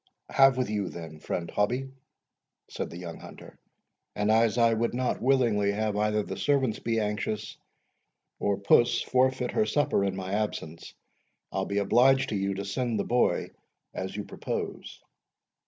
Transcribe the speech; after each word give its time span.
"Have 0.31 0.57
with 0.57 0.67
you 0.67 0.89
then, 0.89 1.19
friend 1.19 1.51
Hobbie," 1.51 1.91
said 2.71 2.89
the 2.89 2.97
young 2.97 3.19
hunter; 3.19 3.59
"and 4.15 4.31
as 4.31 4.57
I 4.57 4.73
would 4.73 4.95
not 4.95 5.21
willingly 5.21 5.71
have 5.73 5.95
either 5.95 6.23
the 6.23 6.37
servants 6.37 6.79
be 6.79 6.99
anxious, 6.99 7.55
or 8.39 8.57
puss 8.57 9.03
forfeit 9.03 9.51
her 9.51 9.67
supper, 9.67 10.03
in 10.03 10.15
my 10.15 10.33
absence, 10.33 10.95
I'll 11.51 11.65
be 11.67 11.77
obliged 11.77 12.29
to 12.29 12.35
you 12.35 12.55
to 12.55 12.65
send 12.65 12.97
the 12.99 13.03
boy 13.03 13.49
as 13.93 14.15
you 14.15 14.23
propose." 14.23 15.03